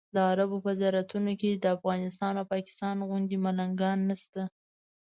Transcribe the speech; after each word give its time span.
د 0.15 0.17
عربو 0.29 0.57
په 0.65 0.71
زیارتونو 0.79 1.31
کې 1.39 1.51
د 1.53 1.65
افغانستان 1.77 2.33
او 2.39 2.45
پاکستان 2.53 2.95
غوندې 3.07 3.37
ملنګان 3.45 3.97
نشته. 4.09 4.41